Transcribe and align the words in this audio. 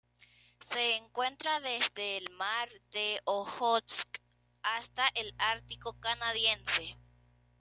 Se 0.61 0.95
encuentra 0.95 1.59
desde 1.59 2.17
el 2.17 2.27
Mar 2.31 2.69
de 2.91 3.21
Ojotsk 3.25 4.07
hasta 4.63 5.07
el 5.09 5.35
Ártico 5.37 5.93
canadiense. 5.99 6.97